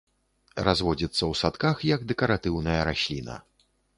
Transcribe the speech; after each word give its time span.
Разводзіцца 0.67 1.17
ў 1.17 1.33
садках 1.41 1.83
як 1.95 2.07
дэкаратыўная 2.11 2.81
расліна. 2.93 3.35